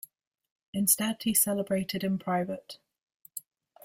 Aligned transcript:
Instead 0.73 1.21
he 1.21 1.31
celebrated 1.35 2.03
in 2.03 2.17
private. 2.17 2.79